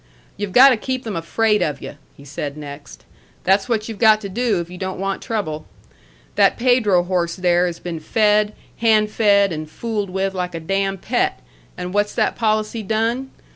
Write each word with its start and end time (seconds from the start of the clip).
"You've 0.35 0.51
got 0.51 0.69
to 0.69 0.77
keep 0.77 1.03
them 1.03 1.15
afraid 1.15 1.61
of 1.61 1.79
you," 1.79 1.93
he 2.17 2.25
said 2.25 2.57
next; 2.57 3.05
"that's 3.43 3.69
what 3.69 3.87
you've 3.87 3.99
got 3.99 4.19
to 4.21 4.29
do 4.29 4.59
if 4.59 4.67
you 4.67 4.79
don't 4.79 4.99
want 4.99 5.21
trouble. 5.21 5.67
That 6.33 6.57
Pedro 6.57 7.03
horse 7.03 7.35
there 7.35 7.67
has 7.67 7.77
been 7.77 7.99
fed, 7.99 8.53
hand 8.77 9.11
fed, 9.11 9.51
and 9.51 9.69
fooled 9.69 10.09
with 10.09 10.33
like 10.33 10.55
a 10.55 10.59
damn 10.59 10.97
pet, 10.97 11.39
and 11.77 11.93
what's 11.93 12.15
that 12.15 12.35
policy 12.35 12.81
done? 12.81 13.29